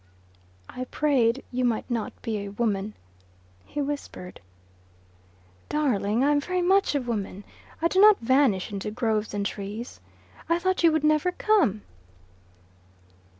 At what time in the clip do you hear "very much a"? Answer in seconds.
6.41-7.01